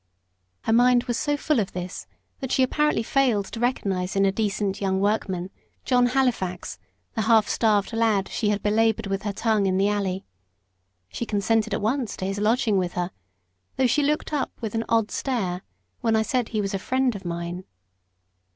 [0.63, 2.07] Her mind was so full of this
[2.39, 5.51] that she apparently failed to recognise in the decent young workman,
[5.85, 6.79] John Halifax,
[7.13, 10.25] the half starved lad she had belaboured with her tongue in the alley.
[11.09, 13.11] She consented at once to his lodging with her
[13.75, 15.61] though she looked up with an odd stare
[15.99, 17.63] when I said he was "a friend" of mine.